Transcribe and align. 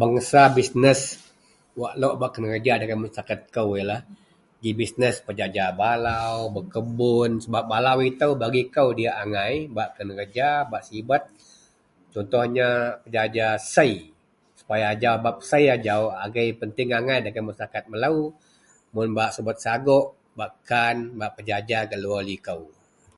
Bangsa 0.00 0.40
bisnes 0.56 1.00
wak 1.80 1.94
lok 2.00 2.14
bak 2.20 2.32
kenereja 2.34 2.72
dagen 2.82 3.00
maseraketkou 3.02 3.68
yenlah 3.76 4.00
bisnes 4.80 5.16
pejaja 5.26 5.64
balau, 5.80 6.34
bekebun 6.56 7.30
sebab 7.44 7.64
balau 7.72 7.98
itou 8.10 8.32
bagi 8.42 8.62
kou 8.74 8.88
diyak 8.98 9.16
angai 9.24 9.54
bak 9.76 9.88
kenereja 9.96 10.48
bak 10.72 10.82
sibet 10.88 11.22
contohnya 12.14 12.68
pejaja 13.02 13.46
sei. 13.74 13.94
Sapai 14.58 14.80
ajau 14.92 15.14
sebap 15.16 15.36
sei 15.50 15.64
ajau 15.76 16.02
agei 16.24 16.48
penting 16.60 16.88
angai 16.98 17.18
dagen 17.26 17.44
maseraket 17.48 17.84
melou. 17.92 18.16
Mun 18.94 19.08
bak 19.18 19.30
subet 19.34 19.58
sagok 19.66 20.06
bak 20.38 20.50
kan 20.68 20.96
bak 21.20 21.32
pejaja 21.36 21.78
gak 21.90 22.00
luwer 22.02 22.24
likou 22.30 22.62